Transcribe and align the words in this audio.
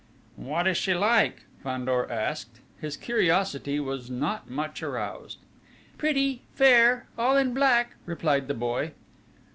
"What 0.37 0.67
is 0.67 0.77
she 0.77 0.95
like?" 0.95 1.43
Fandor 1.61 2.11
asked. 2.11 2.59
His 2.79 2.97
curiosity 2.97 3.79
was 3.79 4.09
not 4.09 4.49
much 4.49 4.81
aroused. 4.81 5.37
"Pretty, 5.99 6.41
fair, 6.55 7.05
all 7.19 7.37
in 7.37 7.53
black," 7.53 7.93
replied 8.07 8.47
the 8.47 8.55
boy. 8.55 8.93